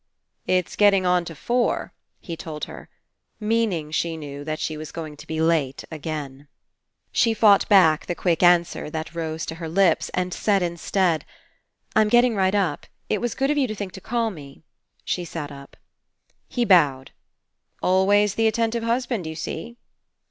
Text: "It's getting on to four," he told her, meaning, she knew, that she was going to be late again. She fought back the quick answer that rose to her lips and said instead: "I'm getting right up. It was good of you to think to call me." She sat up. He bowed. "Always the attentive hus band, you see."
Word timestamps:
"It's 0.47 0.75
getting 0.75 1.05
on 1.05 1.25
to 1.25 1.35
four," 1.35 1.93
he 2.19 2.35
told 2.35 2.63
her, 2.65 2.89
meaning, 3.39 3.91
she 3.91 4.17
knew, 4.17 4.43
that 4.43 4.57
she 4.59 4.75
was 4.75 4.91
going 4.91 5.15
to 5.17 5.27
be 5.27 5.39
late 5.39 5.83
again. 5.91 6.47
She 7.11 7.35
fought 7.35 7.69
back 7.69 8.07
the 8.07 8.15
quick 8.15 8.41
answer 8.41 8.89
that 8.89 9.13
rose 9.13 9.45
to 9.45 9.53
her 9.61 9.69
lips 9.69 10.09
and 10.15 10.33
said 10.33 10.63
instead: 10.63 11.23
"I'm 11.95 12.09
getting 12.09 12.33
right 12.35 12.55
up. 12.55 12.87
It 13.09 13.21
was 13.21 13.35
good 13.35 13.51
of 13.51 13.59
you 13.59 13.67
to 13.67 13.75
think 13.75 13.91
to 13.91 14.01
call 14.01 14.31
me." 14.31 14.63
She 15.05 15.23
sat 15.23 15.51
up. 15.51 15.77
He 16.47 16.65
bowed. 16.65 17.11
"Always 17.83 18.33
the 18.33 18.47
attentive 18.47 18.81
hus 18.81 19.05
band, 19.05 19.27
you 19.27 19.35
see." 19.35 19.77